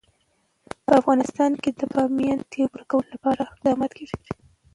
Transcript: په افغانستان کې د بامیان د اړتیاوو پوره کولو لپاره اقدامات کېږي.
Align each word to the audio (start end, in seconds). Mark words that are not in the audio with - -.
په 0.85 0.91
افغانستان 1.01 1.51
کې 1.61 1.69
د 1.79 1.81
بامیان 1.93 2.37
د 2.39 2.43
اړتیاوو 2.43 2.71
پوره 2.73 2.85
کولو 2.91 3.07
لپاره 3.15 3.41
اقدامات 3.53 3.91
کېږي. 3.97 4.19